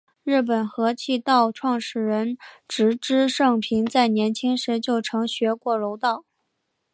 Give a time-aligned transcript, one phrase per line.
[0.23, 2.35] 日本合气道创始人
[2.67, 6.25] 植芝盛平在年轻时就曾学过柔道。